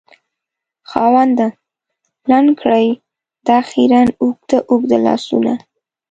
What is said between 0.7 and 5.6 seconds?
خاونده! لنډ کړې دا خیرن اوږده اوږده لاسونه